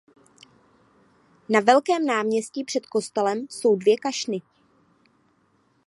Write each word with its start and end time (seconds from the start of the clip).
Na 1.49 1.59
velkém 1.59 2.05
náměstí 2.05 2.63
před 2.63 2.85
kostelem 2.85 3.37
jsou 3.49 3.75
dvě 3.75 3.97
kašny. 3.97 4.41